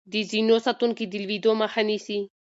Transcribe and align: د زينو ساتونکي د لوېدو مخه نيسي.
د 0.11 0.13
زينو 0.29 0.57
ساتونکي 0.65 1.05
د 1.07 1.13
لوېدو 1.23 1.51
مخه 1.61 1.81
نيسي. 1.89 2.19